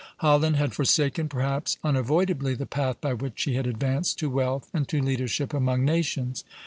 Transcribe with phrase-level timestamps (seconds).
[0.17, 4.87] Holland had forsaken, perhaps unavoidably, the path by which she had advanced to wealth and
[4.87, 6.43] to leadership among nations.